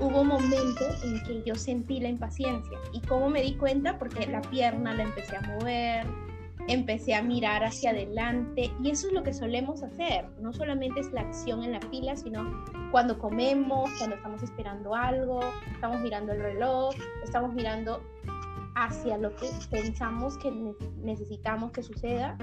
hubo 0.00 0.22
un 0.22 0.28
momento 0.28 0.84
en 1.04 1.22
que 1.24 1.42
yo 1.44 1.54
sentí 1.54 2.00
la 2.00 2.08
impaciencia. 2.08 2.78
¿Y 2.94 3.02
cómo 3.02 3.28
me 3.28 3.42
di 3.42 3.54
cuenta? 3.54 3.98
Porque 3.98 4.26
la 4.26 4.40
pierna 4.40 4.94
la 4.94 5.02
empecé 5.02 5.36
a 5.36 5.42
mover, 5.42 6.06
empecé 6.68 7.14
a 7.14 7.22
mirar 7.22 7.64
hacia 7.64 7.90
adelante 7.90 8.70
y 8.82 8.90
eso 8.90 9.08
es 9.08 9.12
lo 9.12 9.22
que 9.22 9.34
solemos 9.34 9.82
hacer. 9.82 10.24
No 10.40 10.54
solamente 10.54 11.00
es 11.00 11.12
la 11.12 11.20
acción 11.20 11.62
en 11.62 11.72
la 11.72 11.80
fila, 11.82 12.16
sino 12.16 12.50
cuando 12.90 13.18
comemos, 13.18 13.90
cuando 13.98 14.16
estamos 14.16 14.42
esperando 14.42 14.94
algo, 14.94 15.40
estamos 15.70 16.00
mirando 16.00 16.32
el 16.32 16.40
reloj, 16.40 16.94
estamos 17.22 17.52
mirando 17.52 18.02
hacia 18.74 19.18
lo 19.18 19.36
que 19.36 19.50
pensamos 19.70 20.38
que 20.38 20.50
necesitamos 21.02 21.72
que 21.72 21.82
suceda 21.82 22.38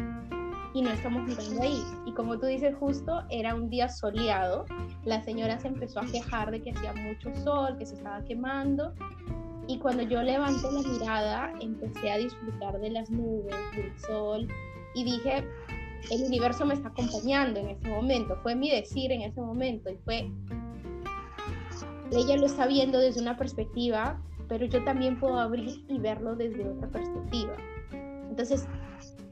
y 0.77 0.81
no 0.81 0.91
estamos 0.91 1.24
mirando 1.27 1.62
ahí. 1.62 1.84
Y 2.05 2.12
como 2.13 2.38
tú 2.38 2.46
dices 2.46 2.75
justo, 2.75 3.24
era 3.29 3.55
un 3.55 3.69
día 3.69 3.89
soleado, 3.89 4.65
la 5.05 5.24
señora 5.24 5.60
se 5.60 5.69
empezó 5.69 6.01
a 6.01 6.05
quejar 6.05 6.51
de 6.51 6.62
que 6.62 6.72
hacía 6.72 6.93
mucho 6.93 7.34
sol, 7.43 7.77
que 7.77 7.86
se 7.86 7.96
estaba 7.96 8.24
quemando 8.24 8.93
y 9.67 9.79
cuando 9.79 10.03
yo 10.03 10.22
levanté 10.24 10.72
la 10.72 10.81
mirada, 10.81 11.53
empecé 11.60 12.10
a 12.10 12.17
disfrutar 12.17 12.79
de 12.79 12.89
las 12.89 13.10
nubes, 13.10 13.55
del 13.75 14.00
sol, 14.00 14.48
y 14.96 15.03
dije, 15.03 15.46
el 16.10 16.24
universo 16.24 16.65
me 16.65 16.74
está 16.74 16.88
acompañando 16.88 17.60
en 17.60 17.69
ese 17.69 17.89
momento. 17.89 18.38
Fue 18.43 18.55
mi 18.55 18.72
decir 18.72 19.12
en 19.12 19.24
ese 19.24 19.41
momento, 19.41 19.89
y 19.89 19.98
fue, 20.05 20.31
ella 22.12 22.38
lo 22.38 22.46
está 22.46 22.65
viendo 22.65 22.98
desde 22.98 23.22
una 23.22 23.36
perspectiva, 23.36 24.22
pero 24.48 24.65
yo 24.65 24.81
también 24.86 25.19
puedo 25.19 25.38
abrir 25.38 25.84
y 25.89 26.00
verlo 26.00 26.38
desde 26.38 26.69
otra 26.69 26.88
perspectiva. 26.88 27.53
Entonces, 28.29 28.67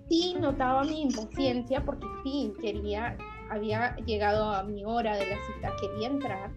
sí 0.10 0.36
notaba 0.40 0.84
mi 0.84 1.04
impaciencia 1.04 1.84
porque 1.84 2.08
sí 2.24 2.54
quería, 2.62 3.18
había 3.50 3.96
llegado 3.98 4.52
a 4.52 4.64
mi 4.64 4.86
hora 4.86 5.16
de 5.16 5.28
la 5.28 5.38
cita, 5.46 5.74
quería 5.82 6.08
entrar, 6.08 6.52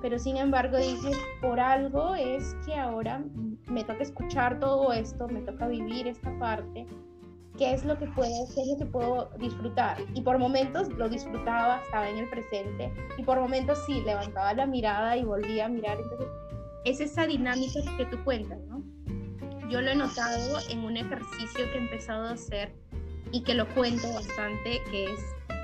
pero 0.00 0.18
sin 0.18 0.36
embargo 0.36 0.76
dije, 0.76 1.10
por 1.40 1.58
algo 1.60 2.14
es 2.14 2.54
que 2.64 2.74
ahora 2.74 3.22
me 3.68 3.84
toca 3.84 4.02
escuchar 4.02 4.60
todo 4.60 4.92
esto, 4.92 5.28
me 5.28 5.40
toca 5.40 5.66
vivir 5.66 6.06
esta 6.06 6.36
parte, 6.38 6.86
qué 7.58 7.72
es 7.72 7.84
lo 7.84 7.98
que 7.98 8.06
puedo, 8.06 8.46
qué 8.54 8.62
es 8.62 8.68
lo 8.68 8.78
que 8.78 8.86
puedo 8.86 9.30
disfrutar. 9.38 9.96
Y 10.14 10.20
por 10.20 10.38
momentos 10.38 10.88
lo 10.90 11.08
disfrutaba, 11.08 11.80
estaba 11.82 12.08
en 12.08 12.18
el 12.18 12.28
presente, 12.28 12.92
y 13.16 13.22
por 13.22 13.40
momentos 13.40 13.82
sí, 13.86 14.02
levantaba 14.02 14.52
la 14.54 14.66
mirada 14.66 15.16
y 15.16 15.24
volvía 15.24 15.66
a 15.66 15.68
mirar. 15.68 15.98
Entonces, 15.98 16.28
es 16.84 17.00
esa 17.00 17.26
dinámica 17.26 17.80
que 17.96 18.04
tú 18.06 18.22
cuentas, 18.24 18.60
¿no? 18.68 18.82
Yo 19.68 19.80
lo 19.80 19.90
he 19.90 19.96
notado 19.96 20.58
en 20.70 20.84
un 20.84 20.96
ejercicio 20.96 21.64
que 21.72 21.78
he 21.78 21.82
empezado 21.82 22.28
a 22.28 22.32
hacer 22.32 22.72
y 23.32 23.42
que 23.42 23.54
lo 23.54 23.68
cuento 23.74 24.12
bastante, 24.12 24.82
que 24.90 25.04
es 25.04 25.20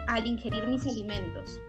al 0.07 0.27
ingerir 0.27 0.67
mis 0.67 0.87
alimentos 0.87 1.61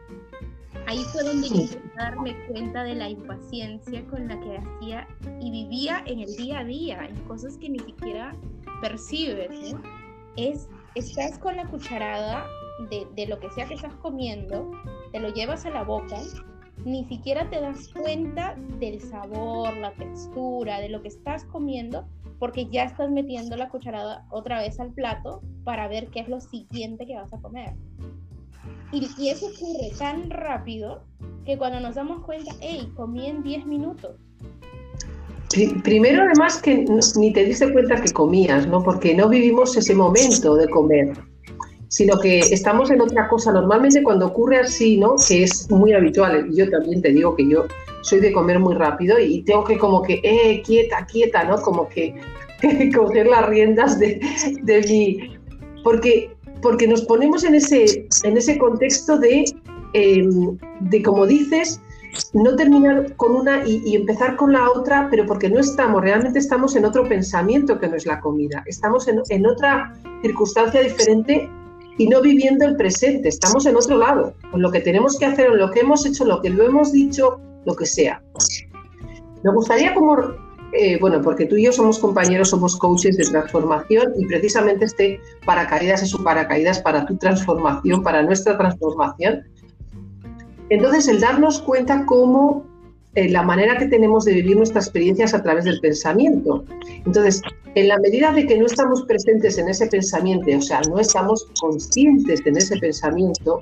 ahí 0.87 1.03
fue 1.11 1.23
donde 1.23 1.49
yo 1.49 1.55
empecé 1.55 1.81
a 1.97 2.03
darme 2.03 2.35
cuenta 2.47 2.83
de 2.83 2.95
la 2.95 3.09
impaciencia 3.09 4.05
con 4.07 4.27
la 4.27 4.39
que 4.39 4.57
hacía 4.57 5.07
y 5.39 5.51
vivía 5.51 6.03
en 6.05 6.19
el 6.19 6.35
día 6.35 6.59
a 6.59 6.63
día, 6.63 7.05
en 7.05 7.15
cosas 7.27 7.57
que 7.57 7.69
ni 7.69 7.79
siquiera 7.79 8.35
percibes. 8.81 9.75
Es, 10.35 10.67
estás 10.95 11.37
con 11.37 11.55
la 11.55 11.67
cucharada 11.67 12.45
de, 12.89 13.07
de 13.15 13.27
lo 13.27 13.39
que 13.39 13.49
sea 13.51 13.67
que 13.67 13.75
estás 13.75 13.93
comiendo, 13.95 14.71
te 15.11 15.19
lo 15.19 15.29
llevas 15.29 15.65
a 15.65 15.69
la 15.69 15.83
boca, 15.83 16.17
ni 16.85 17.05
siquiera 17.05 17.49
te 17.49 17.61
das 17.61 17.89
cuenta 17.89 18.55
del 18.79 18.99
sabor, 18.99 19.75
la 19.77 19.93
textura, 19.93 20.79
de 20.79 20.89
lo 20.89 21.01
que 21.01 21.09
estás 21.09 21.45
comiendo, 21.45 22.05
porque 22.43 22.67
ya 22.69 22.83
estás 22.83 23.09
metiendo 23.09 23.55
la 23.55 23.69
cucharada 23.69 24.25
otra 24.29 24.59
vez 24.59 24.77
al 24.77 24.91
plato 24.91 25.41
para 25.63 25.87
ver 25.87 26.09
qué 26.09 26.19
es 26.19 26.27
lo 26.27 26.41
siguiente 26.41 27.05
que 27.05 27.15
vas 27.15 27.31
a 27.31 27.37
comer. 27.37 27.71
Y, 28.91 29.29
eso 29.29 29.45
ocurre 29.45 29.91
tan 29.97 30.29
rápido 30.29 31.05
que 31.45 31.57
cuando 31.57 31.79
nos 31.79 31.95
damos 31.95 32.21
cuenta, 32.25 32.51
hey, 32.59 32.91
comí 32.97 33.27
en 33.27 33.43
10 33.43 33.65
minutos. 33.65 34.17
Primero, 35.85 36.23
además, 36.23 36.61
que 36.61 36.85
ni 37.15 37.31
te 37.31 37.45
diste 37.45 37.71
cuenta 37.71 37.95
que 38.01 38.11
comías, 38.11 38.67
¿no? 38.67 38.83
Porque 38.83 39.15
no 39.15 39.29
vivimos 39.29 39.77
ese 39.77 39.95
momento 39.95 40.55
de 40.55 40.67
comer, 40.67 41.13
sino 41.87 42.19
que 42.19 42.39
estamos 42.39 42.91
en 42.91 42.99
otra 42.99 43.29
cosa. 43.29 43.53
Normalmente 43.53 44.03
cuando 44.03 44.27
ocurre 44.27 44.59
así, 44.59 44.97
¿no? 44.97 45.15
Que 45.29 45.43
es 45.43 45.71
muy 45.71 45.93
habitual. 45.93 46.49
Yo 46.53 46.69
también 46.69 47.01
te 47.01 47.13
digo 47.13 47.37
que 47.37 47.47
yo 47.47 47.67
soy 48.03 48.19
de 48.19 48.31
comer 48.31 48.59
muy 48.59 48.75
rápido 48.75 49.19
y 49.19 49.41
tengo 49.41 49.63
que 49.63 49.77
como 49.77 50.01
que, 50.01 50.21
eh, 50.23 50.61
quieta, 50.63 51.05
quieta, 51.05 51.43
¿no? 51.43 51.61
Como 51.61 51.89
que 51.89 52.15
coger 52.95 53.27
las 53.27 53.45
riendas 53.47 53.99
de, 53.99 54.21
de 54.61 54.81
mi... 54.81 55.37
Porque 55.83 56.33
porque 56.63 56.87
nos 56.87 57.03
ponemos 57.03 57.43
en 57.43 57.53
ese, 57.53 58.07
en 58.23 58.37
ese 58.37 58.57
contexto 58.57 59.19
de, 59.19 59.45
em, 59.93 60.57
de, 60.79 61.03
como 61.03 61.27
dices, 61.27 61.79
no 62.31 62.55
terminar 62.55 63.15
con 63.17 63.35
una 63.35 63.67
y, 63.67 63.95
empezar 63.95 64.35
con 64.37 64.53
la 64.53 64.71
otra, 64.71 65.07
pero 65.11 65.25
porque 65.25 65.49
no 65.49 65.59
estamos, 65.59 66.01
realmente 66.01 66.39
estamos 66.39 66.75
en 66.75 66.85
otro 66.85 67.07
pensamiento 67.07 67.79
que 67.79 67.87
no 67.87 67.95
es 67.95 68.05
la 68.05 68.19
comida, 68.19 68.63
estamos 68.65 69.07
en, 69.07 69.21
en 69.29 69.45
otra 69.45 69.93
circunstancia 70.21 70.81
diferente 70.81 71.49
y 71.97 72.07
no 72.07 72.21
viviendo 72.21 72.65
el 72.65 72.75
presente, 72.75 73.29
estamos 73.29 73.65
en 73.65 73.75
otro 73.75 73.97
lado, 73.97 74.33
con 74.49 74.61
lo 74.61 74.71
que 74.71 74.79
tenemos 74.79 75.17
que 75.19 75.25
hacer, 75.25 75.47
en 75.47 75.57
lo 75.57 75.69
que 75.69 75.81
hemos 75.81 76.05
hecho, 76.05 76.25
lo 76.25 76.41
que 76.41 76.49
lo 76.49 76.63
hemos 76.63 76.91
dicho, 76.91 77.39
lo 77.65 77.75
que 77.75 77.85
sea. 77.85 78.21
Me 79.43 79.51
gustaría 79.51 79.93
como 79.93 80.17
eh, 80.75 80.97
bueno, 80.99 81.21
porque 81.21 81.45
tú 81.45 81.55
y 81.55 81.65
yo 81.65 81.71
somos 81.71 81.99
compañeros, 81.99 82.49
somos 82.49 82.75
coaches 82.77 83.15
de 83.17 83.25
transformación 83.25 84.13
y 84.17 84.25
precisamente 84.25 84.85
este 84.85 85.19
paracaídas 85.45 86.01
es 86.01 86.15
un 86.15 86.23
paracaídas 86.23 86.79
para 86.79 87.05
tu 87.05 87.15
transformación, 87.17 88.01
para 88.01 88.23
nuestra 88.23 88.57
transformación. 88.57 89.43
Entonces, 90.69 91.07
el 91.07 91.19
darnos 91.19 91.61
cuenta 91.61 92.05
cómo 92.07 92.65
eh, 93.13 93.29
la 93.29 93.43
manera 93.43 93.77
que 93.77 93.85
tenemos 93.85 94.25
de 94.25 94.33
vivir 94.33 94.57
nuestras 94.57 94.85
experiencias 94.85 95.35
a 95.35 95.43
través 95.43 95.65
del 95.65 95.79
pensamiento. 95.79 96.65
Entonces, 97.05 97.43
en 97.75 97.87
la 97.87 97.99
medida 97.99 98.31
de 98.31 98.47
que 98.47 98.57
no 98.57 98.65
estamos 98.65 99.03
presentes 99.03 99.59
en 99.59 99.69
ese 99.69 99.85
pensamiento, 99.85 100.57
o 100.57 100.61
sea, 100.61 100.81
no 100.89 100.97
estamos 100.99 101.47
conscientes 101.61 102.41
en 102.47 102.57
ese 102.57 102.77
pensamiento, 102.77 103.59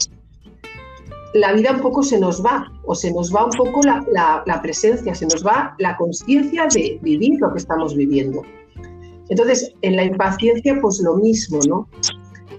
la 1.33 1.53
vida 1.53 1.71
un 1.71 1.81
poco 1.81 2.03
se 2.03 2.19
nos 2.19 2.43
va, 2.43 2.71
o 2.85 2.95
se 2.95 3.11
nos 3.11 3.33
va 3.33 3.45
un 3.45 3.51
poco 3.51 3.81
la, 3.83 4.61
presencia, 4.61 5.15
se 5.15 5.25
nos 5.25 5.45
va 5.45 5.75
la 5.79 5.95
conciencia 5.97 6.67
de 6.73 7.00
vivir 7.01 7.39
lo 7.39 7.51
que 7.51 7.59
estamos 7.59 7.95
viviendo. 7.95 8.41
Entonces, 9.29 9.73
en 9.81 9.95
la 9.95 10.03
impaciencia, 10.03 10.77
pues 10.81 11.00
lo 11.00 11.15
mismo, 11.15 11.59
¿no? 11.67 11.88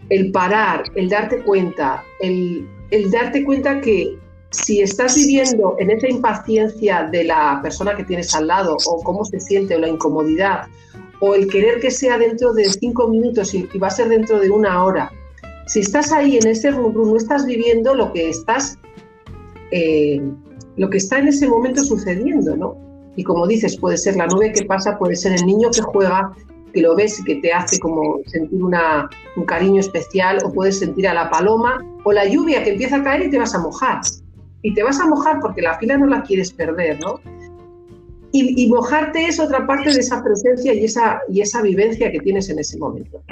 El 0.08 0.32
parar, 0.32 0.84
el 0.94 1.08
darte 1.08 1.42
cuenta, 1.42 2.02
el, 2.20 2.66
el 2.90 3.10
darte 3.10 3.44
cuenta 3.44 3.80
que 3.80 4.16
si 4.50 4.80
estás 4.80 5.16
viviendo 5.16 5.76
en 5.78 5.90
esa 5.90 6.08
impaciencia 6.08 7.04
de 7.10 7.24
la 7.24 7.60
persona 7.62 7.94
que 7.94 8.04
tienes 8.04 8.34
al 8.34 8.46
lado, 8.46 8.76
o 8.86 9.02
cómo 9.02 9.24
se 9.24 9.40
siente, 9.40 9.74
o 9.74 9.78
la 9.78 9.88
incomodidad, 9.88 10.66
o 11.20 11.34
el 11.34 11.46
querer 11.48 11.80
que 11.80 11.90
sea 11.90 12.18
dentro 12.18 12.52
de 12.52 12.64
cinco 12.64 13.08
minutos 13.08 13.54
y, 13.54 13.66
va 13.78 13.86
a 13.86 13.90
ser 13.90 14.08
dentro 14.08 14.40
de 14.40 14.50
una 14.50 14.84
hora, 14.84 15.12
si 15.66 15.80
estás 15.80 16.12
ahí 16.12 16.36
en 16.36 16.46
ese 16.46 16.70
rumbo, 16.70 17.04
no 17.04 17.16
estás 17.16 17.46
viviendo 17.46 17.94
lo 17.94 18.12
que 18.12 18.28
estás, 18.28 18.78
eh, 19.70 20.20
lo 20.76 20.90
que 20.90 20.98
está 20.98 21.18
en 21.18 21.28
ese 21.28 21.48
momento 21.48 21.82
sucediendo, 21.82 22.56
¿no? 22.56 22.76
Y 23.16 23.24
como 23.24 23.46
dices, 23.46 23.76
puede 23.76 23.98
ser 23.98 24.16
la 24.16 24.26
nube 24.26 24.52
que 24.52 24.64
pasa, 24.64 24.98
puede 24.98 25.16
ser 25.16 25.32
el 25.32 25.44
niño 25.46 25.70
que 25.70 25.82
juega, 25.82 26.32
que 26.72 26.80
lo 26.80 26.96
ves 26.96 27.20
y 27.20 27.24
que 27.24 27.36
te 27.36 27.52
hace 27.52 27.78
como 27.78 28.20
sentir 28.26 28.62
un 28.62 29.44
cariño 29.44 29.80
especial, 29.80 30.38
o 30.44 30.52
puedes 30.52 30.78
sentir 30.78 31.06
a 31.06 31.14
la 31.14 31.30
paloma, 31.30 31.84
o 32.04 32.12
la 32.12 32.26
lluvia 32.26 32.64
que 32.64 32.70
empieza 32.70 32.96
a 32.96 33.04
caer 33.04 33.26
y 33.26 33.30
te 33.30 33.38
vas 33.38 33.54
a 33.54 33.58
mojar. 33.58 34.00
Y 34.62 34.74
te 34.74 34.82
vas 34.82 34.98
a 35.00 35.06
mojar 35.06 35.40
porque 35.40 35.60
la 35.60 35.78
fila 35.78 35.98
no 35.98 36.06
la 36.06 36.22
quieres 36.22 36.52
perder, 36.52 37.00
¿no? 37.00 37.20
Y, 38.34 38.62
y, 38.62 38.68
mojarte 38.70 39.26
es 39.26 39.38
otra 39.38 39.66
parte 39.66 39.92
de 39.92 40.00
esa 40.00 40.22
presencia 40.24 40.72
y 40.72 40.86
esa, 40.86 41.20
y 41.28 41.42
esa 41.42 41.60
vivencia 41.60 42.10
que 42.10 42.18
tienes 42.20 42.48
en 42.48 42.60
ese 42.60 42.78
momento. 42.78 43.22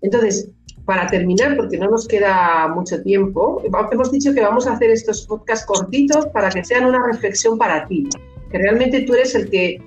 Entonces, 0.00 0.48
para 0.88 1.06
terminar, 1.06 1.54
porque 1.54 1.76
no 1.76 1.90
nos 1.90 2.08
queda 2.08 2.66
mucho 2.74 3.02
tiempo, 3.02 3.62
hemos 3.92 4.10
dicho 4.10 4.32
que 4.32 4.40
vamos 4.40 4.66
a 4.66 4.72
hacer 4.72 4.90
estos 4.90 5.26
podcasts 5.26 5.66
cortitos 5.66 6.24
para 6.28 6.48
que 6.48 6.64
sean 6.64 6.86
una 6.86 7.04
reflexión 7.04 7.58
para 7.58 7.86
ti, 7.86 8.08
que 8.50 8.56
realmente 8.56 9.02
tú 9.02 9.12
eres 9.12 9.34
el 9.34 9.50
que, 9.50 9.82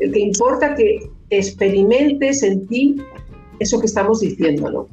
el 0.00 0.12
que 0.12 0.18
importa 0.18 0.74
que 0.74 1.10
experimentes 1.28 2.42
en 2.42 2.66
ti 2.68 2.96
eso 3.58 3.78
que 3.78 3.84
estamos 3.84 4.20
diciendo, 4.20 4.70
¿no? 4.70 4.88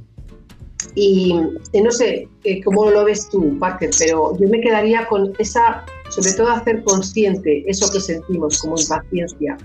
Y, 0.95 1.33
no 1.81 1.91
sé 1.91 2.27
eh, 2.43 2.61
cómo 2.61 2.89
lo 2.89 3.05
ves 3.05 3.29
tú, 3.29 3.57
Parker, 3.57 3.91
pero 3.97 4.37
yo 4.37 4.49
me 4.49 4.59
quedaría 4.59 5.07
con 5.07 5.31
esa, 5.39 5.85
sobre 6.09 6.33
todo 6.33 6.49
hacer 6.49 6.83
consciente 6.83 7.63
eso 7.67 7.89
que 7.89 8.01
sentimos 8.01 8.59
como 8.59 8.75
impaciencia, 8.77 9.57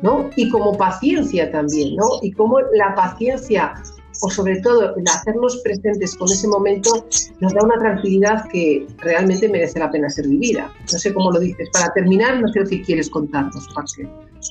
¿no? 0.00 0.30
Y 0.36 0.48
como 0.48 0.74
paciencia 0.78 1.52
también, 1.52 1.96
¿no? 1.96 2.06
Y 2.22 2.32
cómo 2.32 2.60
la 2.72 2.94
paciencia 2.94 3.74
o 4.20 4.30
sobre 4.30 4.60
todo 4.60 4.96
el 4.96 5.04
hacernos 5.08 5.58
presentes 5.58 6.16
con 6.16 6.28
ese 6.30 6.48
momento 6.48 7.06
nos 7.40 7.54
da 7.54 7.62
una 7.62 7.78
tranquilidad 7.78 8.48
que 8.50 8.86
realmente 8.98 9.48
merece 9.48 9.78
la 9.78 9.90
pena 9.90 10.08
ser 10.08 10.26
vivida. 10.28 10.72
No 10.80 10.98
sé 10.98 11.12
cómo 11.14 11.30
lo 11.30 11.40
dices. 11.40 11.68
Para 11.72 11.92
terminar, 11.92 12.40
no 12.40 12.48
sé 12.48 12.66
si 12.66 12.82
quieres 12.82 13.08
contarnos, 13.10 13.68
Parque. 13.74 14.08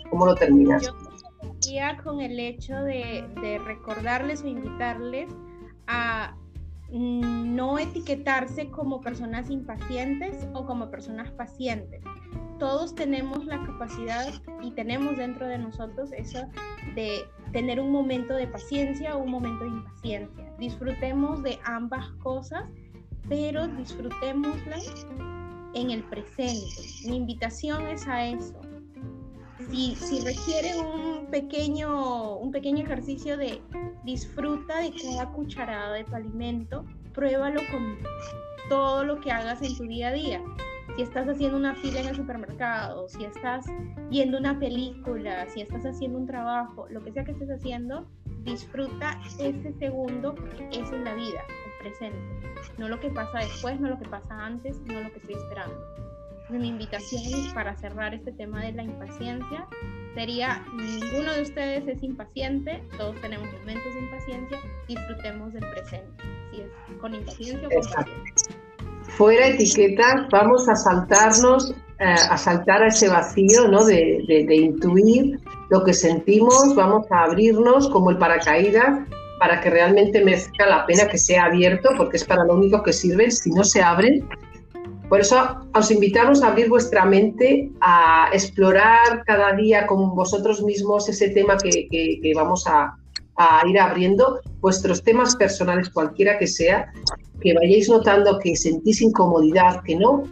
¿Cómo 0.10 0.26
lo 0.26 0.36
terminas? 0.36 0.84
Yo 0.84 0.94
con 2.04 2.22
el 2.22 2.40
hecho 2.40 2.76
de, 2.84 3.26
de 3.42 3.60
recordarles 3.60 4.42
o 4.44 4.48
invitarles 4.48 5.30
a 5.88 6.36
no 6.90 7.80
etiquetarse 7.80 8.70
como 8.70 9.02
personas 9.02 9.50
impacientes 9.50 10.48
o 10.54 10.66
como 10.66 10.90
personas 10.90 11.32
pacientes. 11.32 12.02
Todos 12.60 12.96
tenemos 12.96 13.46
la 13.46 13.62
capacidad 13.66 14.34
y 14.62 14.72
tenemos 14.72 15.18
dentro 15.18 15.48
de 15.48 15.58
nosotros 15.58 16.12
eso 16.14 16.48
de 16.96 17.26
tener 17.58 17.80
un 17.80 17.92
momento 17.92 18.36
de 18.36 18.46
paciencia 18.46 19.16
o 19.16 19.24
un 19.24 19.32
momento 19.32 19.64
de 19.64 19.72
impaciencia. 19.72 20.54
Disfrutemos 20.60 21.42
de 21.42 21.58
ambas 21.64 22.08
cosas, 22.22 22.66
pero 23.28 23.68
disfrutémoslas 23.68 25.08
en 25.74 25.90
el 25.90 26.04
presente. 26.04 26.84
Mi 27.08 27.16
invitación 27.16 27.88
es 27.88 28.08
a 28.08 28.28
eso. 28.28 28.62
Si, 29.72 29.96
si 29.96 30.20
requiere 30.24 30.80
un 30.80 31.26
pequeño, 31.32 32.36
un 32.36 32.52
pequeño 32.52 32.86
ejercicio 32.86 33.38
de 33.38 33.60
disfruta 34.04 34.78
de 34.78 34.94
cada 34.94 35.32
cucharada 35.32 35.94
de 35.94 36.04
tu 36.04 36.14
alimento, 36.14 36.86
pruébalo 37.12 37.62
con 37.72 37.98
todo 38.70 39.04
lo 39.04 39.20
que 39.20 39.32
hagas 39.32 39.64
en 39.64 39.76
tu 39.76 39.86
día 39.86 40.10
a 40.10 40.14
día. 40.14 40.44
Si 40.96 41.02
estás 41.02 41.28
haciendo 41.28 41.58
una 41.58 41.76
fila 41.76 42.00
en 42.00 42.08
el 42.08 42.16
supermercado, 42.16 43.08
si 43.10 43.24
estás 43.26 43.66
viendo 44.10 44.38
una 44.38 44.58
película, 44.60 45.48
si 45.50 45.62
estás 45.62 45.86
haciendo 45.86 46.18
un 46.18 46.28
trabajo, 46.28 46.88
lo 46.90 47.04
que 47.04 47.12
sea 47.12 47.24
que 47.24 47.32
estés 47.32 47.50
haciendo, 47.50 48.08
disfruta 48.44 49.20
ese 49.40 49.74
segundo 49.74 50.34
porque 50.34 50.68
esa 50.72 50.96
es 50.96 51.04
la 51.04 51.14
vida, 51.14 51.42
el 51.66 51.90
presente. 51.90 52.18
No 52.78 52.88
lo 52.88 53.00
que 53.00 53.10
pasa 53.10 53.40
después, 53.40 53.80
no 53.80 53.90
lo 53.90 54.00
que 54.00 54.08
pasa 54.08 54.46
antes, 54.46 54.80
no 54.86 55.02
lo 55.02 55.12
que 55.12 55.18
estoy 55.18 55.36
esperando. 55.36 55.76
mi 56.50 56.70
invitación 56.70 57.54
para 57.54 57.76
cerrar 57.76 58.14
este 58.14 58.32
tema 58.32 58.64
de 58.64 58.72
la 58.72 58.84
impaciencia 58.84 59.68
sería, 60.16 60.66
ninguno 60.74 61.34
de 61.34 61.44
ustedes 61.44 61.88
es 61.88 62.02
impaciente, 62.02 62.82
todos 62.98 63.20
tenemos 63.22 63.52
momentos 63.60 63.94
de 63.94 64.00
impaciencia, 64.00 64.58
disfrutemos 64.88 65.54
del 65.54 65.70
presente, 65.70 66.24
si 66.50 66.62
es 66.62 66.72
con 67.00 67.14
impaciencia 67.14 67.68
o 67.68 67.72
con 67.72 67.92
paciencia. 67.92 68.67
Fuera 69.10 69.48
etiquetas, 69.48 70.28
vamos 70.32 70.68
a 70.70 70.76
saltarnos, 70.76 71.74
eh, 72.00 72.16
a 72.30 72.38
saltar 72.38 72.84
a 72.84 72.88
ese 72.88 73.10
vacío 73.10 73.68
¿no? 73.68 73.84
de, 73.86 74.24
de, 74.28 74.56
intuir 74.56 75.40
lo 75.70 75.84
que 75.84 75.94
sentimos, 75.94 76.76
vamos 76.76 77.06
a 77.12 77.24
abrirnos 77.24 77.90
como 77.90 78.12
el 78.12 78.18
paracaídas 78.18 79.08
para 79.40 79.62
que 79.62 79.70
realmente 79.70 80.24
merezca 80.24 80.66
la 80.68 80.86
pena 80.86 81.08
que 81.08 81.18
sea 81.18 81.46
abierto, 81.46 81.90
porque 81.98 82.18
es 82.18 82.24
para 82.24 82.44
lo 82.44 82.56
único 82.56 82.84
que 82.84 82.94
sirven. 82.94 83.32
Si 83.32 83.52
no 83.52 83.64
se 83.64 83.82
abren, 83.82 84.28
por 85.10 85.22
eso 85.22 85.38
os 85.74 85.92
invitamos 85.92 86.44
a 86.44 86.48
abrir 86.48 86.70
vuestra 86.70 87.06
mente, 87.06 87.72
a 87.80 88.30
explorar 88.34 89.24
cada 89.26 89.54
día 89.54 89.88
con 89.88 90.14
vosotros 90.16 90.62
mismos 90.62 91.08
ese 91.08 91.30
tema 91.30 91.58
que, 91.58 92.34
vamos 92.36 92.68
a, 92.68 92.98
ir 93.66 93.80
abriendo, 93.80 94.40
vuestros 94.60 95.04
temas 95.04 95.36
personales, 95.36 95.90
cualquiera 95.90 96.38
que 96.38 96.48
sea, 96.48 96.92
que 97.42 97.54
vayáis 97.54 97.90
notando 97.90 98.40
que 98.40 98.56
sentís 98.56 99.02
incomodidad, 99.02 99.82
que 99.84 99.96
no, 99.96 100.24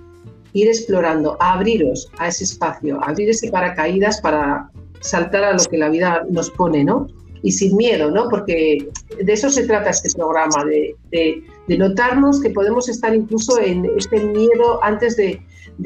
ir 0.54 0.68
explorando, 0.68 1.38
abriros 1.39 2.10
a 2.18 2.28
ese 2.28 2.46
espacio, 2.46 3.00
abrir 3.04 3.30
ese 3.30 3.52
paracaídas 3.52 4.22
para 4.22 4.70
saltar 5.02 5.44
a 5.44 5.54
lo 5.54 5.63
que 5.65 5.78
la 5.78 5.89
vida 5.89 6.26
nos 6.30 6.50
pone, 6.50 6.84
¿no? 6.84 7.08
Y 7.44 7.52
sin 7.52 7.76
miedo, 7.78 8.10
¿no? 8.10 8.28
Porque 8.30 8.88
de 9.24 9.34
eso 9.34 9.50
se 9.50 9.68
trata 9.68 9.91
este 9.91 10.10
programa, 10.18 10.63
de 10.65 11.44
de 11.68 11.78
notarnos 11.78 12.41
que 12.41 12.50
podemos 12.50 12.89
estar 12.89 13.13
incluso 13.15 13.60
en 13.60 13.86
este 13.98 14.20
miedo 14.20 14.84
antes 14.84 15.18
de, 15.18 15.41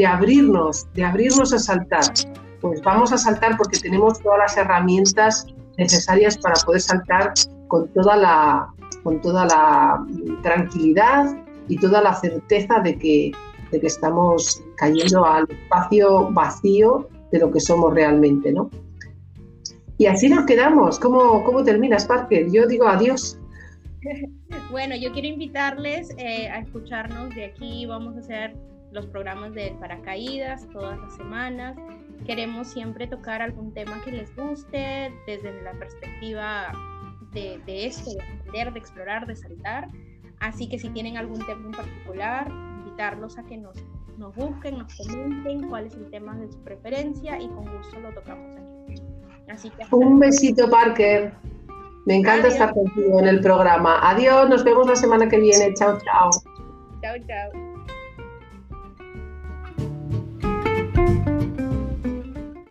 abrirnos, 0.05 0.87
de 0.93 1.03
abrirnos 1.03 1.53
a 1.53 1.59
saltar. 1.59 2.03
Pues 2.61 2.81
vamos 2.81 3.13
a 3.13 3.17
saltar 3.17 3.55
porque 3.57 3.79
tenemos 3.79 4.19
todas 4.19 4.39
las 4.39 4.57
herramientas 4.57 5.47
necesarias 5.79 6.37
para 6.37 6.55
poder 6.65 6.81
saltar 6.81 7.33
con 7.67 7.87
toda 7.93 8.15
la, 8.17 8.67
con 9.03 9.21
toda 9.21 9.45
la 9.45 10.05
tranquilidad 10.43 11.35
y 11.67 11.77
toda 11.77 12.01
la 12.01 12.13
certeza 12.13 12.79
de 12.79 12.97
que, 12.97 13.31
de 13.71 13.79
que 13.79 13.87
estamos 13.87 14.61
cayendo 14.75 15.25
al 15.25 15.47
espacio 15.49 16.29
vacío 16.31 17.07
de 17.31 17.39
lo 17.39 17.51
que 17.51 17.59
somos 17.59 17.93
realmente, 17.93 18.51
¿no? 18.51 18.69
Y 19.97 20.05
así 20.05 20.29
nos 20.29 20.45
quedamos. 20.45 20.99
¿Cómo, 20.99 21.43
cómo 21.43 21.63
terminas, 21.63 22.05
Parker? 22.05 22.49
Yo 22.51 22.67
digo 22.67 22.87
adiós. 22.87 23.39
Bueno, 24.71 24.95
yo 24.95 25.11
quiero 25.11 25.27
invitarles 25.27 26.11
eh, 26.17 26.47
a 26.47 26.59
escucharnos 26.59 27.33
de 27.33 27.45
aquí. 27.45 27.87
Vamos 27.87 28.15
a 28.15 28.19
hacer 28.19 28.55
los 28.91 29.05
programas 29.07 29.53
de 29.53 29.75
paracaídas 29.79 30.67
todas 30.71 30.99
las 30.99 31.15
semanas. 31.15 31.77
Queremos 32.25 32.67
siempre 32.67 33.07
tocar 33.07 33.41
algún 33.41 33.73
tema 33.73 34.01
que 34.03 34.11
les 34.11 34.35
guste 34.35 35.11
desde 35.25 35.61
la 35.61 35.73
perspectiva 35.73 36.71
de, 37.31 37.85
esto, 37.85 38.11
de 38.11 38.21
aprender, 38.21 38.73
de 38.73 38.79
explorar, 38.79 39.25
de 39.27 39.35
saltar. 39.35 39.87
Así 40.39 40.67
que 40.67 40.79
si 40.79 40.89
tienen 40.89 41.17
algún 41.17 41.39
tema 41.39 41.65
en 41.65 41.71
particular, 41.71 42.47
invitarlos 42.79 43.37
a 43.37 43.43
que 43.43 43.57
nos, 43.57 43.77
nos 44.17 44.35
busquen, 44.35 44.79
nos 44.79 44.95
comenten 44.95 45.69
cuál 45.69 45.85
es 45.85 45.95
el 45.95 46.09
tema 46.09 46.35
de 46.35 46.51
su 46.51 46.59
preferencia 46.63 47.39
y 47.39 47.47
con 47.49 47.65
gusto 47.77 47.99
lo 47.99 48.13
tocamos 48.13 48.55
aquí. 48.55 49.01
Así 49.49 49.69
que 49.71 49.95
Un 49.95 50.19
besito, 50.19 50.69
Parker. 50.69 51.33
Me 52.05 52.15
encanta 52.15 52.47
estar 52.47 52.73
contigo 52.73 53.19
en 53.19 53.27
el 53.27 53.41
programa. 53.41 53.99
Adiós, 54.09 54.49
nos 54.49 54.63
vemos 54.63 54.87
la 54.87 54.95
semana 54.95 55.27
que 55.27 55.39
viene. 55.39 55.73
Chao, 55.73 55.97
chao. 56.03 56.31
Chao, 57.01 57.15
chao. 57.27 57.68